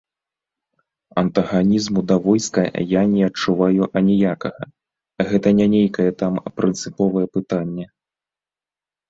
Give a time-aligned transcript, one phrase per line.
[1.21, 2.63] Антаганізму да войска
[2.93, 4.63] я не адчуваю аніякага,
[5.33, 7.85] гэта не нейкае там прынцыповае пытанне.